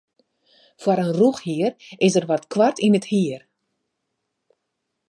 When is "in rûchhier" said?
1.05-1.71